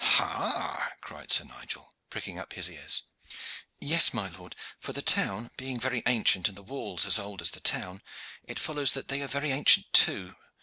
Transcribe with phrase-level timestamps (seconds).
[0.03, 3.03] "Ha!" cried Sir Nigel, pricking up his ears.
[3.79, 7.51] "Yes, my lord, for the town being very ancient and the walls as old as
[7.51, 8.01] the town,
[8.43, 10.35] it follows that they are very ancient too.